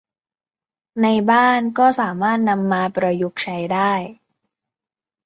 [1.01, 3.93] ในบ้านก็สามารถนำมาประยุกต์ใช้ได้